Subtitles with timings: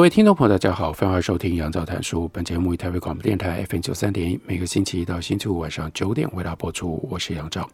[0.00, 2.26] 各位听众朋友，大家好，欢迎收听杨照谈书。
[2.28, 7.06] 本节目以台北广播电台 FM 九三点一，每个星期一到星期五晚上九点为大家播出。
[7.10, 7.68] 我是杨照，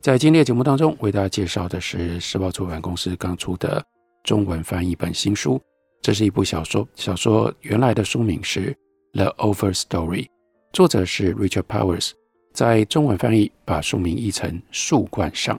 [0.00, 3.84] 在今天的节目当中，为大家介绍的是时报出版公司刚出的
[4.22, 5.60] 中文翻译本新书。
[6.00, 8.72] 这是一部小说，小说原来的书名是
[9.18, 10.26] 《The Over Story》，
[10.72, 12.12] 作者是 Richard Powers，
[12.52, 15.56] 在中文翻译把书名译成《树冠上》。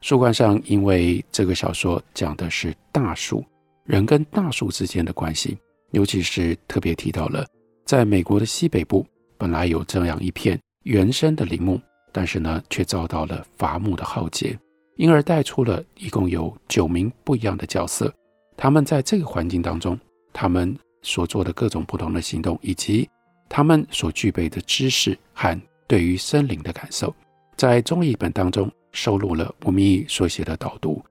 [0.00, 3.44] 树冠上，因为这个小说讲的是大树。
[3.84, 5.56] 人跟大树之间的关系，
[5.92, 7.46] 尤其是特别提到了，
[7.84, 9.06] 在美国的西北部
[9.38, 11.80] 本来有这样一片原生的林木，
[12.12, 14.58] 但是呢，却遭到了伐木的浩劫，
[14.96, 18.12] 因而带出了一共有九名不一样的角色。
[18.56, 19.98] 他们在这个环境当中，
[20.32, 23.08] 他们所做的各种不同的行动，以及
[23.48, 27.14] 他们所具备的知识和对于森林的感受，
[27.56, 31.02] 在中译本当中收录了吴明义所写的导读。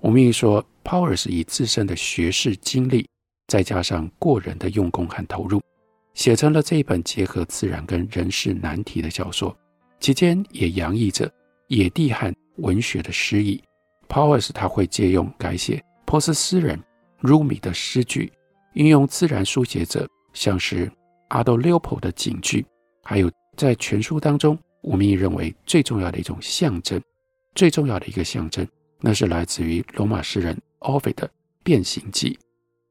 [0.00, 0.64] 吴明义说。
[0.84, 3.08] Powers 以自身的学识经历，
[3.46, 5.60] 再加上过人的用功和投入，
[6.14, 9.56] 写成了这一本结合自然跟人事难题的小说，
[10.00, 11.30] 其间也洋溢着
[11.68, 13.62] 野地和文学的诗意。
[14.08, 16.80] Powers 他会借用改写波斯诗人
[17.20, 18.32] Rumi 的诗句，
[18.74, 20.90] 运用自然书写者像是
[21.30, 22.64] Aldo Leopold 的警句，
[23.02, 27.00] 还有在全书当中，吴明益认为最重要的一种象征，
[27.54, 28.66] 最重要的一个象征，
[29.00, 30.56] 那是来自于罗马诗人。
[30.80, 31.26] Ovid 的
[31.62, 32.30] 《变形记》，《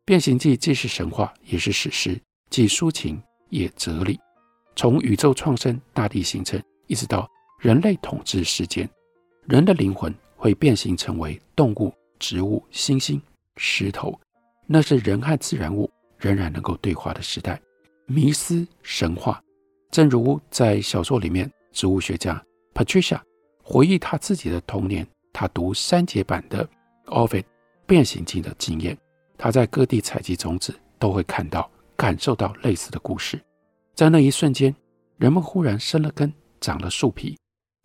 [0.06, 2.20] 变形记》既是神话，也是史诗，
[2.50, 4.20] 既抒情也哲理。
[4.76, 7.26] 从宇宙创生、大地形成，一直到
[7.60, 8.90] 人类统治世间，
[9.46, 13.22] 人的灵魂会变形成为动物、植物、星星、
[13.56, 14.20] 石头，
[14.68, 17.58] 那是人和自然物仍然能够对话的时代。
[18.06, 19.42] 迷思、神话，
[19.90, 22.44] 正如在小说里面，植物学家
[22.74, 23.22] Patricia
[23.64, 26.68] 回忆他自己的童年，他读删节版的
[27.06, 27.46] Ovid。
[27.86, 28.98] 变形记的经验，
[29.44, 33.38] 他在各地采集种子，都会看到、感受到类似的故事。
[33.94, 34.74] 在那一瞬间，
[35.18, 36.32] 人们忽然生了根，
[36.62, 37.38] 长了树皮。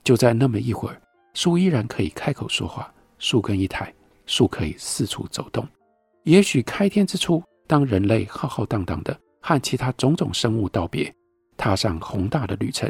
[0.05, 1.03] 就在那么一会儿，
[1.35, 3.93] 树依然可以开口说话，树根一抬，
[4.25, 5.67] 树可以四处走动。
[6.23, 11.13] 也许开天之初，当人类浩浩荡荡的和其他种种生物道别，
[11.57, 12.89] 踏上宏大的旅程，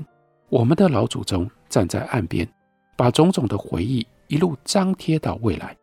[0.50, 2.46] 我们的老祖宗站在岸边，
[2.98, 5.74] 把种种的回忆一路张贴到未来。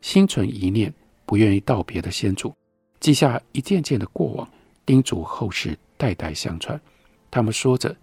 [0.00, 0.94] 心存一念，
[1.28, 2.54] 不愿意道别的先祖，
[3.00, 4.48] 记下一件件的过往，
[4.86, 6.80] 叮嘱后世代代相传。
[7.30, 7.94] 他们说着，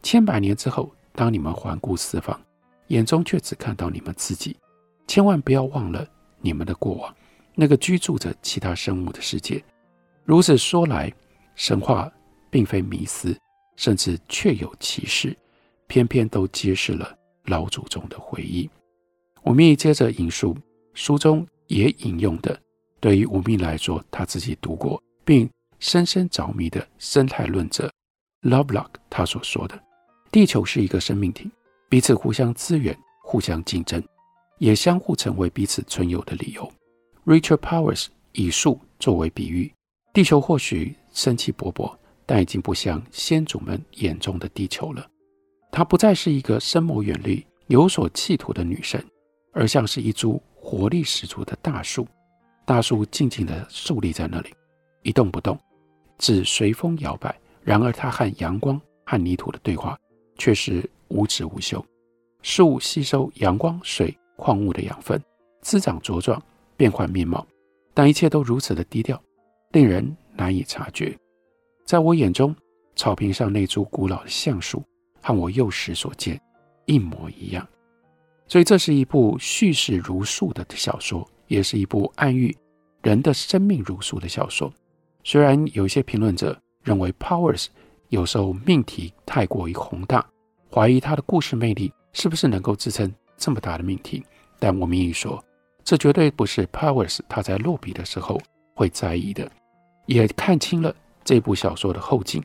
[0.00, 2.40] 千百年之后，当你们环顾四方，
[2.86, 4.56] 眼中却只看到你们自己，
[5.08, 6.06] 千万不要忘了
[6.40, 7.12] 你们的过往，
[7.56, 9.60] 那个居住着其他生物的世界。
[10.22, 11.12] 如此说来，
[11.56, 12.08] 神话
[12.48, 13.36] 并非迷思，
[13.74, 15.36] 甚至确有其事，
[15.88, 17.12] 偏偏都揭示了
[17.46, 18.70] 老祖宗的回忆。
[19.42, 20.56] 我们也接着引述。
[20.94, 22.60] 书中也引用的，
[23.00, 25.48] 对于吴宓来说，他自己读过并
[25.78, 27.90] 深深着迷的生态论者
[28.42, 29.80] Lovelock 他所说的
[30.32, 31.50] ：“地球是一个生命体，
[31.88, 34.02] 彼此互相资源、互相竞争，
[34.58, 36.72] 也相互成为彼此存有的理由。”
[37.24, 39.72] Richard Powers 以树作为比喻，
[40.12, 41.94] 地球或许生气勃勃，
[42.26, 45.06] 但已经不像先祖们眼中的地球了。
[45.70, 49.04] 它不再是一个深谋远虑、有所企图的女神，
[49.52, 50.42] 而像是一株。
[50.60, 52.06] 活力十足的大树，
[52.68, 54.52] 大树静静地竖立在那里，
[55.02, 55.58] 一动不动，
[56.18, 57.34] 只随风摇摆。
[57.62, 59.98] 然而，它和阳光和泥土的对话
[60.36, 61.82] 却是无止无休。
[62.42, 65.18] 树吸收阳光、水、矿物的养分，
[65.62, 66.42] 滋长茁壮，
[66.76, 67.46] 变换面貌，
[67.94, 69.18] 但一切都如此的低调，
[69.72, 71.16] 令人难以察觉。
[71.86, 72.54] 在我眼中，
[72.96, 74.84] 草坪上那株古老的橡树，
[75.22, 76.38] 和我幼时所见
[76.84, 77.66] 一模一样。
[78.46, 82.56] 所以，这是一部叙事如树的小说，也是一部暗喻
[83.02, 84.72] 人的生命如树的小说。
[85.24, 87.66] 虽然有一些评论者认为 Powers
[88.08, 90.24] 有时候命题太过于宏大，
[90.72, 94.24] 怀疑他的故事魅力是不是能够支撑这么大的命题，
[94.58, 95.42] 但我明益说，
[95.82, 98.40] 这绝对不是 Powers 他在落笔的时候
[98.74, 99.50] 会在意的。
[100.06, 102.42] 也看清了这部小说的后劲。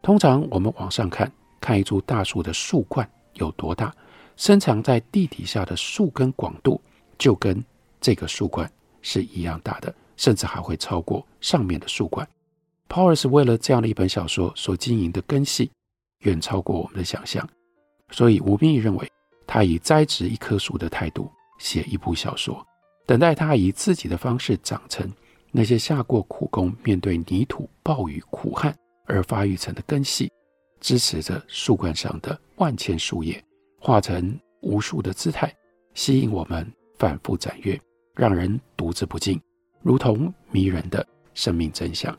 [0.00, 3.94] 通常我们往上看，看一株大树的树冠有多大。
[4.34, 6.80] 深藏在地底下的树根广度，
[7.18, 7.62] 就跟
[8.02, 8.70] 这个树冠
[9.00, 12.28] 是一样大的，甚至还会超过上面的树冠。
[12.88, 15.70] Powers 为了这样的一本小说所经营的根系，
[16.18, 17.48] 远超过我们的想象。
[18.10, 19.10] 所以吴秉义认为，
[19.46, 22.62] 他以栽植一棵树的态度写一部小说，
[23.06, 25.10] 等待他以自己的方式长成
[25.50, 28.76] 那些下过苦功、面对泥土、暴雨、苦旱
[29.06, 30.30] 而发育成的根系，
[30.80, 33.42] 支持着树冠上的万千树叶，
[33.80, 35.50] 化成无数的姿态，
[35.94, 37.80] 吸引我们反复展阅，
[38.14, 39.40] 让人读之不尽，
[39.82, 42.16] 如同迷人的生命真相。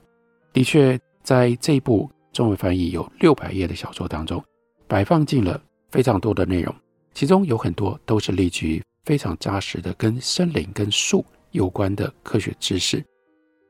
[0.51, 4.43] 的确，在这一部中文翻译有六百页的小说当中，
[4.87, 6.73] 摆放进了非常多的内容，
[7.13, 13.03] 其中有很多都是立据非常扎实的跟森林、跟树有关的科学知识，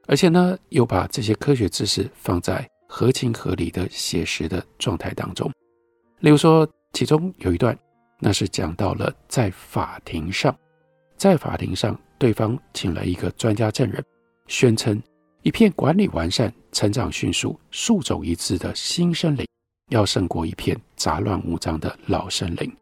[0.07, 5.51] 而且呢，又把这些科学知识放在合情合理的写实的状态当中。
[6.19, 7.77] 例如说，其中有一段，
[8.19, 10.55] 那是讲到了在法庭上，
[11.17, 14.01] 在法庭上，对方请了一个专家证人，
[14.47, 14.97] 宣称
[15.41, 19.45] 一片管理完善、成长迅速、树种一致的新森林，
[19.89, 22.73] 要胜过一片杂乱无章的老森林。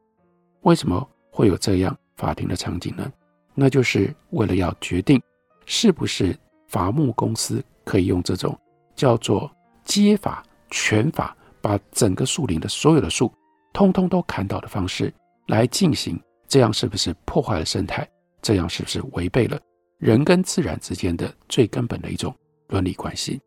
[0.61, 3.11] 为什么会有这样法庭的场景呢？
[3.55, 5.19] 那就是为了要决定
[5.65, 8.55] 是不是伐木公司可以用这种
[8.95, 9.51] 叫做
[9.83, 13.33] 皆伐全伐，把整个树林的所有的树
[13.73, 15.11] 通通都砍倒的方式
[15.47, 16.21] 来进行。
[16.47, 18.07] 这样是不是破坏了生态？
[18.41, 19.59] 这样是不是违背了
[19.97, 22.35] 人跟自然之间的最根本的一种
[22.69, 23.39] 伦理关系？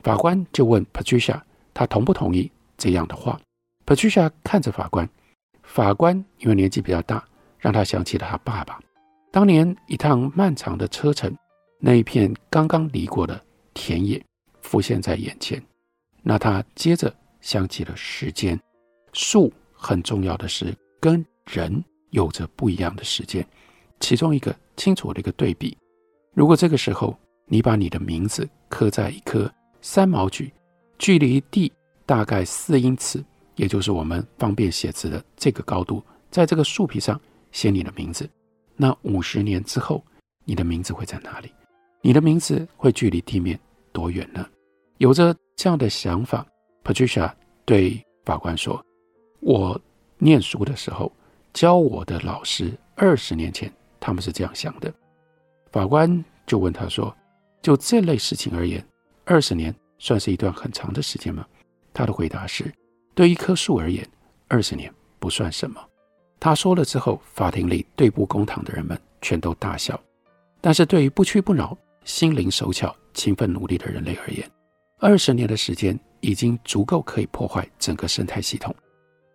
[0.00, 1.40] 法官就问 Patricia，
[1.72, 2.50] 他同不同意？
[2.76, 3.40] 这样的话
[3.86, 5.08] ，Patricia 看着法官，
[5.62, 7.24] 法官因为年纪比较大，
[7.58, 8.80] 让他想起了他爸爸
[9.30, 11.32] 当年一趟漫长的车程，
[11.78, 13.40] 那一片刚刚犁过的
[13.72, 14.22] 田野
[14.60, 15.62] 浮现在眼前。
[16.22, 18.60] 那他接着想起了时间，
[19.12, 23.46] 树很重要的是跟人有着不一样的时间。
[24.02, 25.74] 其中一个清楚的一个对比，
[26.34, 29.50] 如果这个时候你把你的名字刻在一颗
[29.80, 30.50] 三毛櫸，
[30.98, 31.72] 距离地。
[32.04, 37.18] 大概四英尺，也就是我们方便写字的这个高度，在这个树皮上
[37.52, 38.28] 写你的名字。
[38.76, 40.04] 那五十年之后，
[40.44, 41.50] 你的名字会在哪里？
[42.02, 43.58] 你的名字会距离地面
[43.92, 44.44] 多远呢？
[44.98, 46.44] 有着这样的想法
[46.82, 47.32] ，Patricia
[47.64, 48.84] 对法官说
[49.40, 49.80] ：“我
[50.18, 51.10] 念书的时候，
[51.54, 53.72] 教我的老师二十年前，
[54.02, 54.92] 他们是这样想的。”
[55.70, 57.16] 法官就问他说
[57.62, 58.84] ：“就这类事情而言，
[59.24, 61.46] 二十年算是一段很长的时间吗？”
[61.94, 62.72] 他的回答是
[63.14, 64.06] ：“对一棵树而言，
[64.48, 65.80] 二十年不算什么。”
[66.40, 69.98] 他说了之后，法庭里对簿公堂的人们全都大笑。
[70.60, 74.50] 但是对于不屈不挠、心灵手巧、勤奋努力的人类而言，
[74.98, 78.74] 二十年的时间已经足够可以破坏整个生态系统，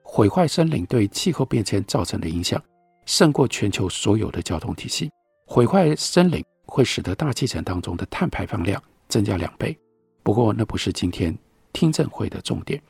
[0.04, 2.62] 毁坏森林对气候变迁造成的影响，
[3.07, 5.09] 胜过全球所有的交通体系。
[5.48, 9.75] 毁坏森林会使得大气层当中的碳排放量增加两倍。
[10.21, 11.36] 不过，那不是今天。
[11.74, 12.81] 听证会的重点，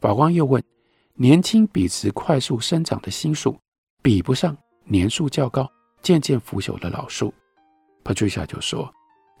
[0.00, 0.62] 法官又问：
[1.14, 3.58] 年轻笔直、快速生长的新树，
[4.02, 5.68] 比不上年数较高、
[6.00, 7.34] 渐渐腐朽的老树。
[8.04, 8.88] Patricia 就说：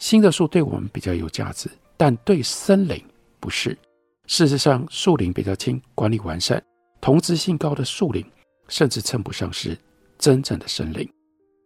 [0.00, 3.00] 新的树对我们比较有价值，但对森林
[3.38, 3.78] 不是。
[4.26, 6.60] 事实上，树龄比较轻、管理完善、
[7.00, 8.26] 同质性高的树林，
[8.66, 9.78] 甚至称不上是
[10.18, 11.08] 真正的生灵。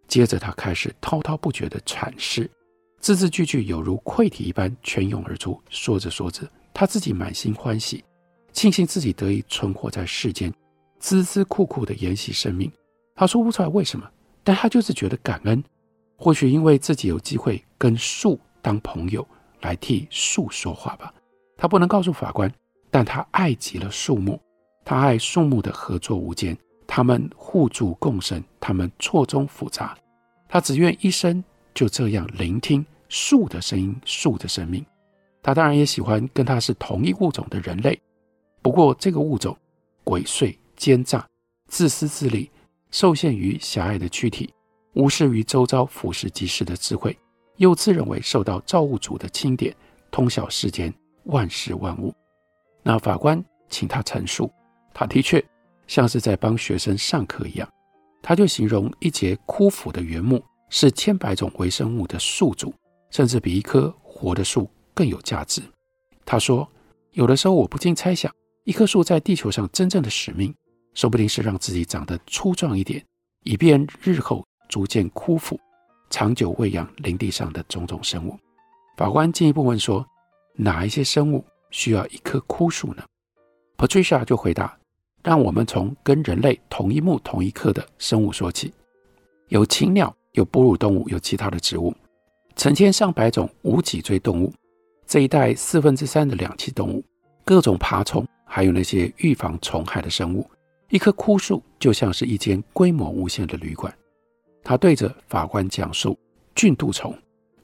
[0.08, 2.50] 接着，他开始滔滔不绝地阐释，
[3.00, 5.60] 字字句句有如溃体一般泉涌而出。
[5.68, 6.48] 说着说着。
[6.72, 8.02] 他自己满心欢喜，
[8.52, 10.50] 庆幸自己得以存活在世间，
[11.00, 12.70] 孜孜酷酷地沿袭生命。
[13.14, 14.08] 他说不出来为什么，
[14.42, 15.62] 但他就是觉得感恩。
[16.16, 19.26] 或许因为自己有机会跟树当朋友，
[19.60, 21.12] 来替树说话吧。
[21.56, 22.50] 他不能告诉法官，
[22.90, 24.40] 但他爱极了树木，
[24.84, 26.56] 他爱树木的合作无间，
[26.92, 29.96] 他们互助共生，他们错综复杂。
[30.48, 31.42] 他只愿一生
[31.72, 34.84] 就这样聆听树的声音，树的生命。
[35.40, 37.96] 他当然也喜欢跟他是同一物种的人类，
[38.60, 39.56] 不过这个物种
[40.04, 41.24] 诡祟、奸诈、
[41.68, 42.50] 自私自利，
[42.90, 44.52] 受限于狭隘的躯体，
[44.94, 47.16] 无视于周遭俯拾即是的智慧，
[47.58, 49.72] 又自认为受到造物主的钦点，
[50.10, 50.92] 通晓世间
[51.26, 52.12] 万事万物。
[52.82, 54.52] 那法官请他陈述，
[54.92, 55.40] 他的确
[55.90, 57.68] 像是在帮学生上课一样，
[58.22, 62.72] 他就形容一节枯腐的原木是千百种微生物的宿主，
[63.10, 64.70] 甚至比一棵活的树。
[64.92, 65.62] 更有价值。
[66.26, 66.68] 他说
[67.12, 68.30] ：“有的时候，我不禁猜想，
[68.64, 70.54] 一棵树在地球上真正的使命，
[70.92, 73.02] 说不定是让自己长得粗壮一点，
[73.44, 75.58] 以便日后逐渐枯腐，
[76.10, 78.36] 长久喂养林地上的种种生物。”
[78.98, 80.06] 法官进一步问说
[80.54, 83.02] ：“哪一些生物需要一棵枯树呢
[83.78, 84.76] ？”Patricia 就回答
[85.22, 88.72] ：“让我们从跟人类同一目同一棵的生物说起。
[89.48, 91.94] 有禽鸟有哺乳动物，有其他的植物，
[92.56, 94.52] 成千上百种无脊椎动物，
[95.06, 97.04] 这一带四分之三的两栖动物，
[97.44, 100.48] 各种爬虫，还有那些预防虫害的生物。
[100.88, 103.92] 一棵枯树就像是一间规模无限的旅馆。
[104.62, 106.18] 他对着法官讲述：
[106.54, 107.16] 菌蠹虫，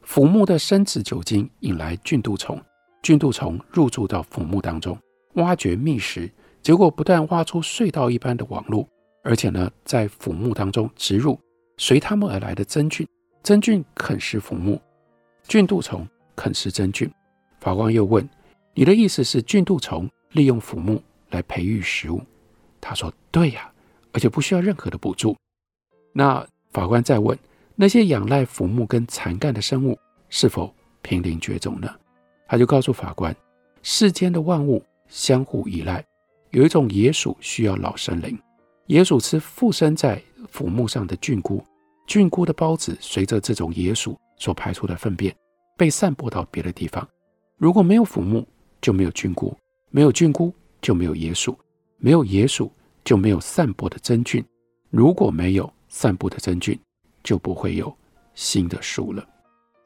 [0.02, 2.60] 腐木的生殖酒精引来菌蠹虫，
[3.02, 4.98] 菌蠹虫入住到腐木当中，
[5.34, 6.32] 挖掘觅食，
[6.66, 8.85] 结果不但挖出隧道一般的网络，
[9.23, 11.38] 而且呢，在腐木当中植入
[11.76, 13.06] 随他们而来的真菌，
[13.40, 14.76] 真菌啃食腐木，
[15.46, 16.04] 菌蠹虫
[16.35, 17.08] 啃食真菌。
[17.61, 18.28] 法官又问
[18.75, 22.20] ：“你的意思是菌蠹虫利用腐木来培育食物？”
[22.82, 23.70] 他说：“对呀，
[24.11, 25.37] 而且不需要任何的补助。”
[26.12, 27.38] 那法官再问
[27.76, 29.96] ：“那些仰赖腐木跟残干的生物
[30.30, 31.88] 是否濒临绝种呢？”
[32.49, 33.32] 他就告诉法官
[33.85, 36.04] ：“世间的万物相互依赖，
[36.56, 38.34] 有一种野鼠需要老森林，
[38.86, 41.62] 野鼠吃附生在腐木上的菌菇，
[42.06, 45.36] 菌菇的孢子随着这种野鼠所排出的粪便
[45.76, 47.06] 被散播到别的地方。”
[47.60, 48.42] 如果没有腐木，
[48.80, 49.54] 就没有菌菇；
[49.90, 51.52] 没有菌菇，就没有野鼠；
[51.98, 52.72] 没有野鼠，
[53.04, 54.42] 就没有散播的真菌。
[54.88, 56.78] 如果没有散播的真菌，
[57.22, 57.94] 就不会有
[58.34, 59.22] 新的树了。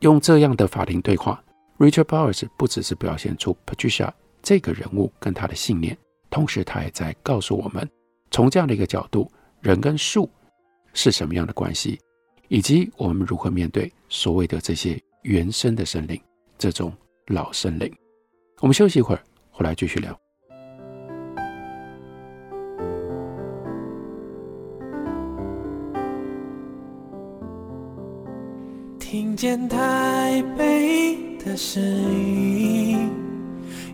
[0.03, 1.43] 用这样的法庭对话
[1.79, 5.99] ，Richard Powers 不只是表现出 Patricia 这个人物跟他的信念，
[6.31, 7.87] 同时他也在告诉我们，
[8.31, 10.31] 从这样的一个角度，人跟树
[10.95, 12.01] 是什么样的关系，
[12.49, 16.19] 以及我们如何面对所谓的这些原生的生灵
[16.57, 16.93] 这种。
[17.27, 17.89] 老森林，
[18.59, 19.23] 我们休息一会儿，
[19.53, 20.19] 回来继续聊。
[28.99, 33.09] 听见台北的声音，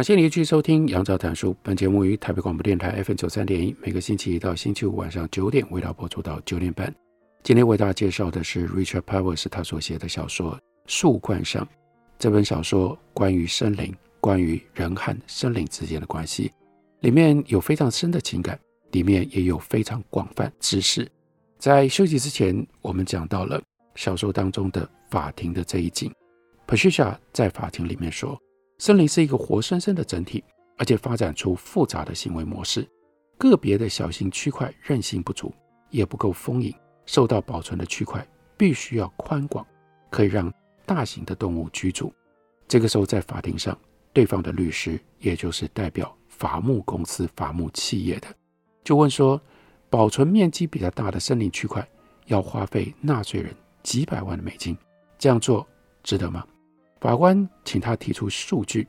[0.00, 1.54] 感谢您继续收听杨照谈书。
[1.62, 6.90] 本节目于台北广播电台 FM 九三点一，每个星期一到星期五晚上九点，为大家播出到九点半。
[7.42, 11.62] 今天为大家介绍的是 Richard Powers 他所写的小说《树冠上》。
[12.18, 16.50] 这本小说关于森林，关于人和森林之间的关系，
[17.00, 18.58] 里面有非常深的情感，
[18.92, 21.06] 里面也有非常广泛知识。
[21.58, 23.60] 在休息之前，我们讲到了
[23.96, 26.10] 小说当中的法庭的这一景。
[26.66, 28.40] Patricia 在法庭里面说，
[28.80, 30.42] 森林是一个活生生的整体，
[30.78, 32.88] 而且发展出复杂的行为模式。
[33.36, 35.52] 个别的小型区块韧性不足，
[35.90, 36.74] 也不够丰盈。
[37.04, 39.66] 受到保存的区块必须要宽广，
[40.08, 40.50] 可以让
[40.86, 42.10] 大型的动物居住。
[42.66, 43.78] 这个时候，在法庭上，
[44.14, 48.28] 对方的律师，也就是代表伐木公司、伐木企业的，
[48.82, 49.38] 就问说：
[49.90, 51.86] 保存面积比较大的森林区块，
[52.28, 54.74] 要花费纳税人几百万的美金，
[55.18, 55.66] 这样做
[56.02, 56.46] 值得吗？
[57.00, 58.86] 法官请他提出数据，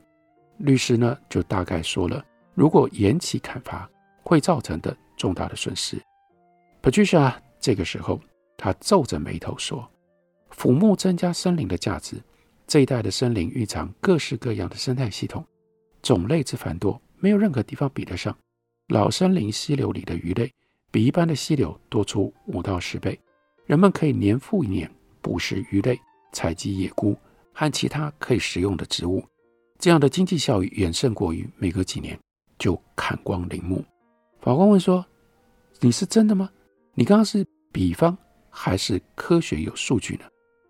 [0.58, 3.88] 律师呢就大概说了，如果延期砍伐
[4.22, 6.00] 会造成的重大的损失。
[6.82, 7.34] Patricia。
[7.64, 8.18] 这个时候，
[8.56, 9.88] 他皱着眉头说
[10.50, 12.20] ：“腐木增加森林的价值，
[12.66, 15.46] 这一带的森林蕴藏各式各样的生态系统，
[16.02, 18.36] 种类之繁多，没有任何地方比得上。
[18.88, 20.52] 老森林溪流里的鱼类
[20.90, 23.16] 比一般的溪流多出五到十倍，
[23.64, 24.90] 人们可以年复一年
[25.20, 25.96] 捕食鱼类、
[26.32, 27.16] 采集野菇
[27.52, 29.24] 和其他可以食用的植物，
[29.78, 32.18] 这样的经济效益远胜过于每隔几年
[32.58, 33.84] 就砍光林木。”
[34.40, 35.04] 法官问说
[35.80, 36.50] ：“你是真的吗？”
[36.94, 38.16] 你刚刚是比方
[38.50, 40.24] 还是科学有数据呢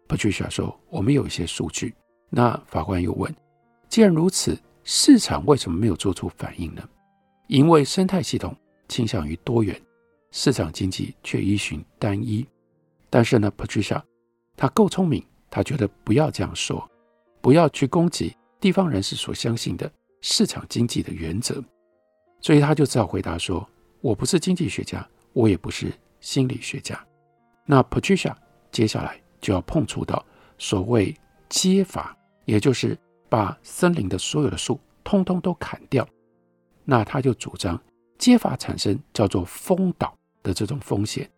[0.07, 1.95] ？Patricia 说：“我们有一些数据。”
[2.31, 3.35] 那法官又问
[3.89, 6.89] ：“既然如此，市场为什么没有做出反应呢？”
[7.49, 8.57] 因为生态系统
[8.89, 9.79] 倾向于多元，
[10.31, 12.47] 市场经济却依循单一。
[13.11, 14.01] 但是呢，Patricia
[14.57, 16.91] 他够聪明，他觉得不要这样说，
[17.41, 19.89] 不要去攻击地方人士所相信的
[20.23, 21.63] 市场经济的原则，
[22.41, 23.65] 所以他就只好回答说
[24.01, 25.93] ：“我不是经济学家，我也不是。”
[26.23, 27.05] 心理学家，
[27.67, 28.33] 那 Patricia
[28.71, 30.25] 接下来就要碰触到
[30.57, 31.13] 所谓
[31.49, 32.97] 皆伐，也就是
[33.29, 36.07] 把森林的所有的树通通都砍掉。
[36.85, 37.77] 那他就主张
[38.19, 41.29] 皆伐产生叫做风倒的这种风险。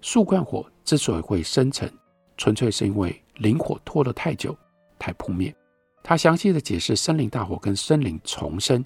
[0.00, 1.88] 树冠火之所以会生成，
[2.36, 4.56] 纯粹是因为林火拖了太久，
[4.98, 5.54] 才扑灭。
[6.02, 8.84] 他详细的解释森林大火跟森林重生，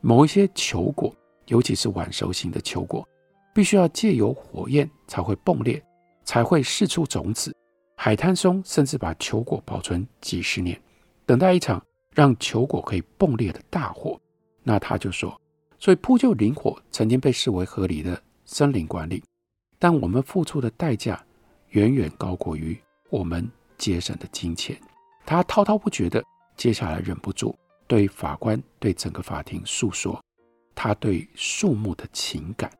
[0.00, 1.14] 某一些球果，
[1.46, 3.06] 尤其是晚熟型的球果。
[3.54, 5.82] 必须要借由火焰才会迸裂，
[6.24, 7.56] 才会释出种子。
[7.96, 10.78] 海滩松甚至把球果保存几十年，
[11.24, 14.20] 等待一场让球果可以迸裂的大火。
[14.62, 15.40] 那他就说，
[15.78, 19.24] 所以扑救林火曾经被视为合理的森林管理，
[19.78, 21.24] 但我们付出的代价
[21.70, 24.78] 远远高过于我们节省的金钱。
[25.24, 26.22] 他滔滔不绝地，
[26.56, 30.22] 接下来忍不住对法官、对整个法庭诉说
[30.74, 32.70] 他对树木的情感。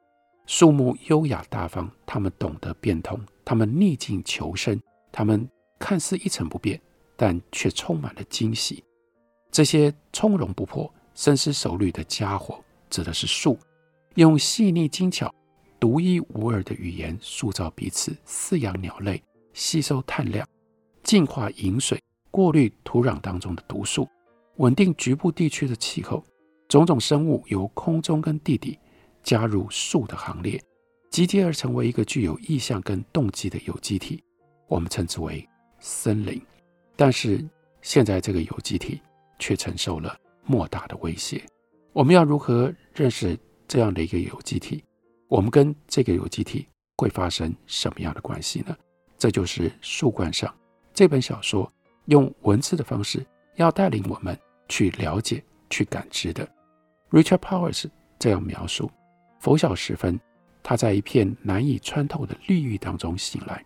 [0.47, 4.81] 树木优雅大方，他们懂得变通，他们逆境求生。
[5.11, 5.49] 他们
[5.79, 6.81] 看似一成不变，
[7.17, 8.85] 但却充满了惊喜。
[9.51, 13.59] 这些从容不迫、深思熟虑的家伙，指的是树，
[14.15, 15.35] 用细腻精巧、
[15.81, 19.21] 独一无二的语言塑造彼此，饲养鸟类，
[19.55, 20.47] 吸收碳量，
[21.07, 24.09] 净化饮水，过滤土壤当中的毒素，
[24.57, 26.23] 稳定局部地区的气候。
[26.69, 28.77] 种种生物由空中跟地底
[29.23, 30.61] 加入树的行列，
[31.11, 34.21] 集结而成为一个具有意向跟动机的有机体。
[34.67, 35.49] 我们称之为
[35.79, 36.43] 森林，
[36.97, 37.49] 但是
[37.83, 39.01] 现在这个有机体
[39.39, 41.41] 却承受了莫大的威胁。
[41.93, 44.83] 我们要如何认识这样的一个有机体？
[45.29, 48.77] 我们跟这个有机体会发生什么样的关系呢？
[49.17, 50.53] 这就是树冠上
[50.97, 51.71] 这本小说
[52.07, 53.23] 用文字的方式
[53.57, 54.35] 要带领我们
[54.67, 56.49] 去了解、去感知的。
[57.11, 57.85] Richard Powers
[58.19, 58.91] 这样描述：
[59.39, 60.19] 拂晓时分，
[60.63, 63.63] 他在一片难以穿透的绿意当中醒来。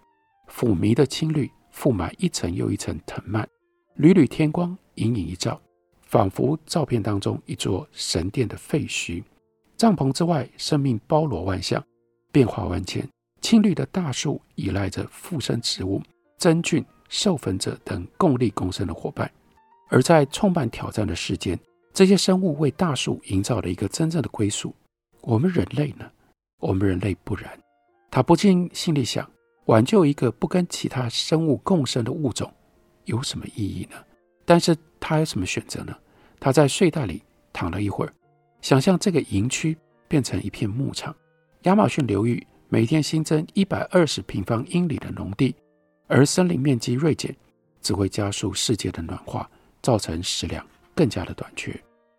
[0.49, 3.49] 抚迷的青绿覆满一层又一层藤蔓，
[3.95, 5.61] 缕缕天光隐隐一照，
[6.03, 9.23] 仿佛照片当中一座神殿的废墟。
[9.77, 11.81] 帐篷之外，生命包罗万象，
[12.33, 13.09] 变化万千。
[13.41, 16.03] 青绿的大树依赖着附生植物、
[16.37, 19.31] 真菌、授粉者等共力共生的伙伴。
[19.91, 21.61] 而在创办挑战的世间，
[21.93, 24.75] 这些生物为大树营造了一个真正的归宿。
[25.21, 26.11] 我们人类呢？
[26.61, 27.51] 我们人类不然。
[28.11, 29.31] 他不禁心里想。
[29.67, 32.53] 挽救一个不跟其他生物共生的物种
[33.05, 33.97] 有什么意义呢？
[34.45, 35.97] 但是他有什么选择呢？
[36.41, 38.13] 他在睡袋里躺了一会儿，
[38.63, 39.77] 想象这个营区
[40.09, 41.15] 变成一片牧场。
[41.65, 45.55] 亚马逊流域每天新增一百二十平方英里的农地，
[46.11, 47.35] 而森林面积锐减，
[47.81, 49.49] 只会加速世界的暖化，
[49.81, 51.73] 造成食粮更加的短缺。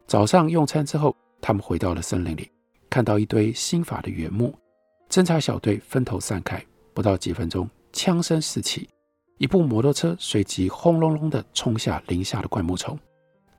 [0.08, 2.50] 早上用餐之后，他们回到了森林里，
[2.90, 4.56] 看到一堆新伐的原木，
[5.10, 6.64] 侦察小队分头散开。
[6.94, 8.88] 不到几分钟，枪声四起，
[9.38, 12.98] 一部摩托车随即轰隆隆地冲下林下的灌木丛。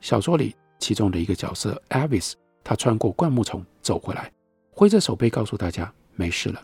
[0.01, 2.33] 小说里其中的一个角色 Avis，
[2.65, 4.33] 他穿过灌木丛走回来，
[4.71, 6.63] 挥着手背告诉大家没事了。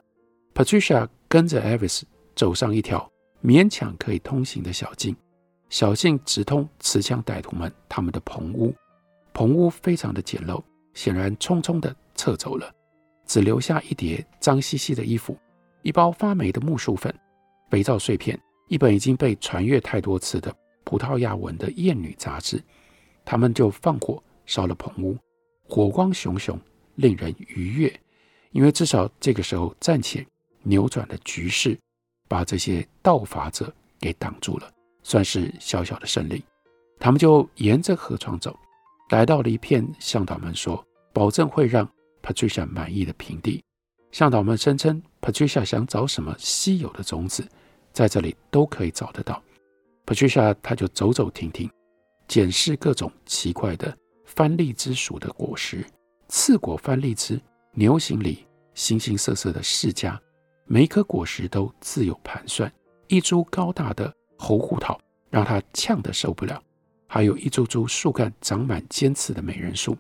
[0.54, 2.02] Patricia 跟着 Avis
[2.35, 3.11] 走上一条
[3.42, 5.14] 勉强可以通行的小径，
[5.70, 8.74] 小径直通持枪歹徒们他们的棚屋。
[9.33, 10.62] 棚屋非常的简陋，
[10.94, 12.68] 显然匆匆地撤走了，
[13.27, 15.38] 只留下一叠脏兮兮的衣服。
[15.83, 17.14] 一包发霉的木薯粉、
[17.70, 22.61] 肥皂碎片，一本已经被传阅太多次的葡萄牙文的艳女杂志，
[23.24, 25.16] 他们就放火烧了棚屋，
[25.68, 26.61] 火光熊熊，
[26.96, 28.01] 令人愉悦。
[28.51, 30.27] 因为至少这个时候暂且
[30.62, 31.79] 扭转了局势，
[32.28, 34.70] 把这些盗伐者给挡住了，
[35.02, 36.44] 算是小小的胜利。
[37.00, 38.56] 他们就沿着河床走，
[39.10, 41.88] 来到了一片向导们说保证会让
[42.22, 43.62] Patricia 满意的平地。
[44.10, 47.46] 向导们声称，Patricia 想找什么稀有的种子，
[47.92, 49.42] 在这里都可以找得到。
[50.06, 51.70] Patricia 他就走走停停，
[52.26, 55.84] 检视各种奇怪的番荔枝属的果实，
[56.28, 57.40] 刺果番荔枝、
[57.72, 60.18] 牛形梨、形形色色的释迦，
[60.70, 62.70] 每一颗果实都自有盘算。
[63.07, 65.00] 一株高大的猴胡桃
[65.31, 66.62] 让他呛得受不了，
[67.07, 69.96] 还有一株株树干长满尖刺的美人树，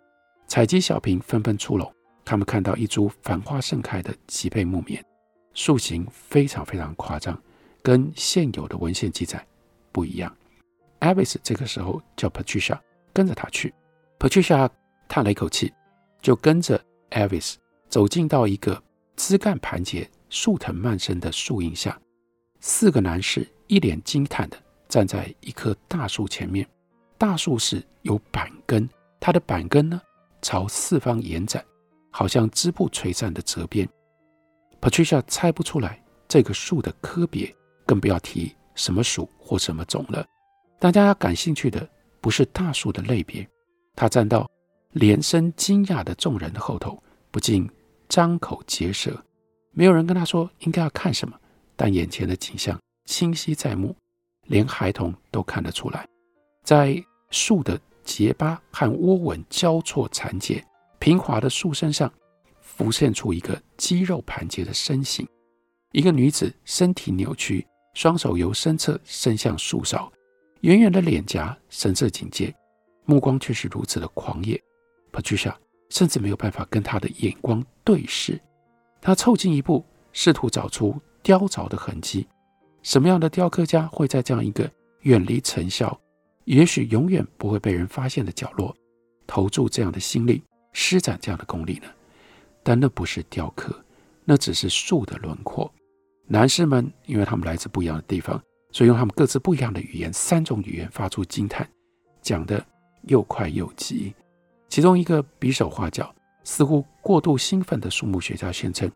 [0.46, 1.90] 采集小瓶纷纷出笼。
[2.22, 5.02] 他们看到一株繁花盛开的吉贝木棉，
[5.54, 7.42] 树形非常非常夸张，
[7.80, 9.42] 跟现有的文献记载
[9.90, 10.30] 不一样。
[11.00, 12.78] Avis 这个时候叫 Patricia
[13.14, 13.72] 跟着他去
[14.18, 14.68] ，Patricia
[15.08, 15.72] 叹了一口气，
[16.20, 16.78] 就跟着
[17.12, 17.54] Avis
[17.88, 18.82] 走进到一个
[19.16, 21.98] 枝干盘结、树藤蔓生的树荫下。
[22.60, 24.56] 四个男士一脸惊叹地
[24.88, 26.68] 站在一棵大树前面，
[27.16, 28.88] 大树是有板根，
[29.20, 30.00] 它的板根呢
[30.42, 31.64] 朝四方延展。
[32.10, 33.88] 好像织布垂扇的折边
[34.80, 37.54] ，Patricia 猜不出来这个树的科别，
[37.86, 40.26] 更不要提什么属或什么种了。
[40.80, 41.88] 大家感兴趣的
[42.20, 43.46] 不是大树的类别。
[43.94, 44.50] 他站到
[44.92, 47.70] 连声惊讶的众人的后头，不禁
[48.08, 49.22] 张口结舌。
[49.78, 51.38] 没有人跟他说应该要看什么，
[51.76, 53.94] 但眼前的景象清晰在目，
[54.48, 56.04] 连孩童都看得出来，
[56.64, 60.60] 在树的结疤和窝纹交错缠结。
[60.98, 62.12] 平滑的树身上，
[62.60, 65.24] 浮现出一个肌肉盘结的身形，
[65.92, 67.64] 一个女子身体扭曲，
[67.94, 70.12] 双手由身侧伸向树梢，
[70.62, 72.52] 圆圆的脸颊，神色警戒，
[73.04, 74.60] 目光却是如此的狂野。
[75.12, 75.54] Patricia
[75.88, 78.40] 甚至没有办法跟他的眼光对视，
[79.00, 82.26] 他凑近一步，试图找出雕凿的痕迹。
[82.82, 84.70] 什么样的雕刻家会在这样一个
[85.02, 85.98] 远离尘嚣，
[86.44, 88.74] 也许永远不会被人发现的角落，
[89.26, 91.88] 投注这样的心力，施展这样的功力呢？
[92.62, 93.74] 但那不是雕刻，
[94.24, 95.72] 那只是树的轮廓。
[96.26, 98.40] 男士们，因为他们来自不一样的地方，
[98.72, 101.68] 所以用他们各自不一样的语言，三种语言发出惊叹，
[102.20, 102.64] 讲得
[103.02, 104.14] 又快又急。
[104.68, 106.14] 其中一个比手画脚、
[106.48, 108.90] 似乎过度兴奋的树木学家宣称，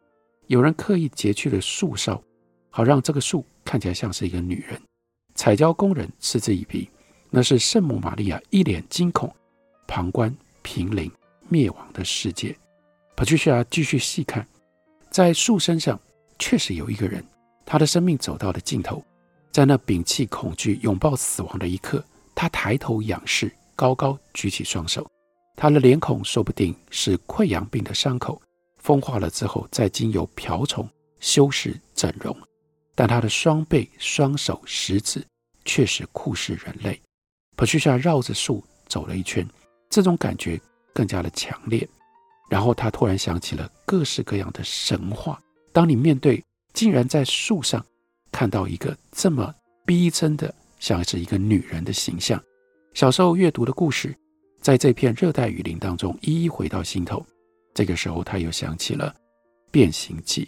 [0.47, 2.19] 有人刻意截去了树梢，
[2.71, 4.81] 好让这个树看起来像是一个女人。
[5.35, 6.89] 彩胶工人嗤之以鼻，
[7.29, 9.31] 那是圣母玛利亚一脸惊恐，
[9.87, 11.13] 旁观濒临
[11.51, 12.57] 灭亡的世界。
[13.15, 14.49] Patricia 继续细看，
[15.11, 16.01] 在树身上
[16.39, 17.23] 确实有一个人，
[17.67, 19.05] 他的生命走到了尽头，
[19.51, 22.03] 在那摒弃恐惧、拥抱死亡的一刻，
[22.35, 25.07] 他抬头仰视，高高举起双手。
[25.55, 28.41] 他的脸孔说不定是溃疡病的伤口，
[28.79, 30.89] 风化了之后再经由瓢虫
[31.21, 32.37] 修饰整容，
[32.95, 35.25] 但他的双背、双手、食指
[35.65, 37.01] 确实酷似人类。
[37.57, 39.47] Patricia 绕着树走了一圈，
[39.89, 40.61] 这种感觉
[40.93, 41.89] 更加的强烈。
[42.51, 45.41] 然后他突然想起了各式各样的神话。
[45.73, 46.43] 当你面对
[46.75, 47.85] 竟然在树上
[48.31, 49.55] 看到一个这么
[49.87, 52.43] 逼真的像是一个女人的形象，
[52.95, 54.15] 小时候阅读的故事。
[54.63, 57.27] 在这片热带雨林当中，一一回到心头。
[57.75, 59.13] 这个时候，他又想起了
[59.73, 60.45] 《变形记》，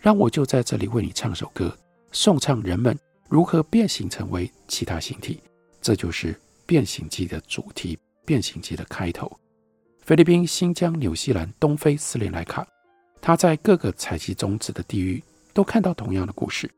[0.00, 1.76] 让我就在这里为你唱首歌，
[2.12, 5.38] 颂唱人们如何变形成为其他形体。
[5.82, 6.32] 这就是
[6.64, 9.30] 《变形记》的主题，《变形记》的开头。
[10.00, 12.66] 菲律宾、新疆、纽西兰、东非、斯里兰卡，
[13.20, 16.70] 他在各个采集种子的地域都看到同样的故事。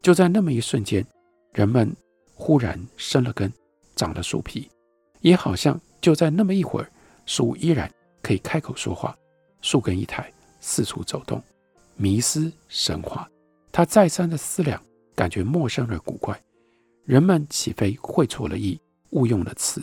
[0.00, 1.04] 就在那么一瞬间，
[1.52, 1.92] 人们
[2.34, 3.52] 忽然生了根，
[3.96, 4.70] 长了树皮，
[5.20, 5.76] 也好像。
[6.04, 6.90] 就在那么一会儿，
[7.24, 7.90] 树依然
[8.20, 9.16] 可以开口说话，
[9.62, 11.42] 树根一抬，四处走动。
[11.96, 13.26] 迷失神话，
[13.72, 14.78] 他再三的思量，
[15.14, 16.38] 感觉陌生而古怪。
[17.06, 18.78] 人们岂非会错了意，
[19.12, 19.80] 误用了词？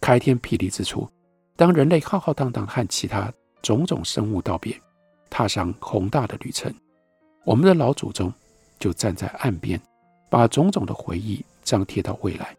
[0.00, 1.10] 开天辟地之初，
[1.56, 4.80] 当人类浩浩荡荡和其他种种生物道别，
[5.28, 6.72] 踏上宏大的旅程，
[7.44, 8.32] 我们的老祖宗
[8.78, 9.80] 就站在岸边，
[10.30, 12.56] 把种种的回忆张贴到未来，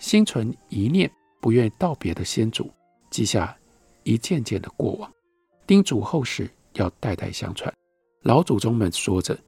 [0.00, 1.08] 心存一念。
[1.40, 2.70] 不愿道别的先祖，
[3.10, 3.56] 记下
[4.02, 5.12] 一件件的过往，
[5.66, 7.72] 叮嘱后世要代代相传。
[8.22, 9.38] 老祖宗们说着，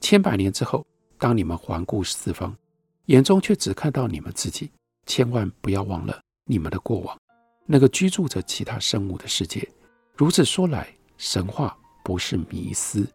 [0.00, 0.86] 千百年之后，
[1.18, 2.56] 当你们环顾四方，
[3.06, 4.70] 眼中却只看到你们自己，
[5.06, 7.18] 千万不要忘了你们的过往，
[7.66, 9.68] 那个居住着其他生物的世界。
[10.14, 13.06] 如此说来，神话不是迷思，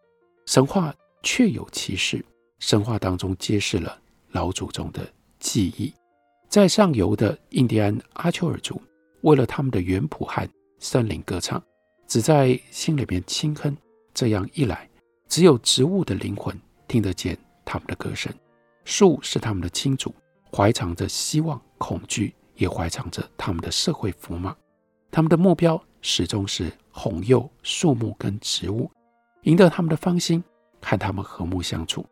[0.45, 0.93] 神话
[1.23, 2.23] 确有其事。
[2.59, 3.99] 神话当中揭示了
[4.31, 5.07] 老祖宗的
[5.39, 5.93] 记忆。
[6.47, 8.81] 在上游的印第安阿丘尔族，
[9.21, 10.47] 为了他们的原谱和
[10.79, 11.61] 森林歌唱，
[12.07, 13.75] 只在心里面轻哼。
[14.13, 14.89] 这样一来，
[15.27, 18.33] 只有植物的灵魂听得见他们的歌声。
[18.85, 20.15] 树是他们的亲族，
[20.55, 24.55] 怀藏着希望、恐惧，也怀藏着他们的社会符码。
[25.11, 28.89] 他们的目标始终是哄诱树木跟植物，
[29.43, 30.41] 赢得他们的芳心，
[30.81, 32.05] 和他们和睦相处。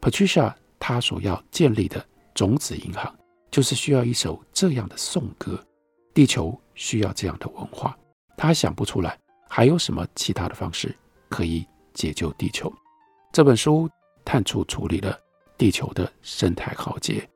[0.00, 3.14] Patricia 他所要建立的种子银行。
[3.50, 5.58] 就是需要一首这样的颂歌，
[6.14, 7.96] 地球需要这样的文化。
[8.36, 10.96] 他想不出来还有什么其他的方式
[11.28, 12.72] 可以解救地球。
[13.32, 13.88] 这本书
[14.24, 15.18] 探出处理了
[15.58, 17.28] 地球的生态浩劫，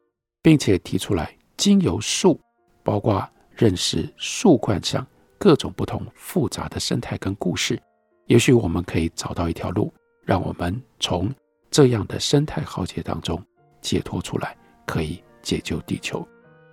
[0.43, 2.41] 并且提出来经由树，
[2.83, 5.07] 包括认识树冠上
[5.39, 7.81] 各种不同复杂的生态跟故事，
[8.27, 9.93] 也许我们可以找到一条路，
[10.25, 11.33] 让我们从
[11.71, 13.41] 这样的生态浩劫当中
[13.83, 15.23] 解脱出来，可以。
[15.45, 16.27] 解救地球，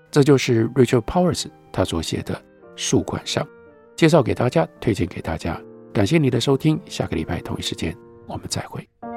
[0.10, 2.34] 这就是 Richard Powers 他所写的
[2.76, 3.44] 《树冠上》，
[3.96, 5.62] 介绍给大家，推荐给大家。
[5.94, 9.11] 感谢你的收听，下个礼拜同一时间我们再会。